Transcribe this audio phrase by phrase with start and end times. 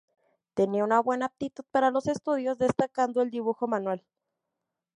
[0.55, 4.03] Tenía una buena aptitud para los estudios, destacando el dibujo manual.